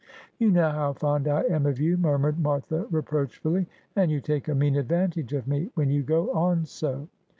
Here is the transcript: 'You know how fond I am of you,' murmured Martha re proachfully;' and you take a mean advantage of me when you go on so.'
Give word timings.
'You 0.39 0.49
know 0.49 0.71
how 0.71 0.93
fond 0.93 1.27
I 1.27 1.43
am 1.43 1.67
of 1.67 1.79
you,' 1.79 1.95
murmured 1.95 2.39
Martha 2.39 2.87
re 2.89 3.03
proachfully;' 3.03 3.67
and 3.95 4.09
you 4.09 4.19
take 4.19 4.47
a 4.47 4.55
mean 4.55 4.75
advantage 4.75 5.31
of 5.33 5.47
me 5.47 5.69
when 5.75 5.91
you 5.91 6.01
go 6.01 6.31
on 6.31 6.65
so.' 6.65 7.07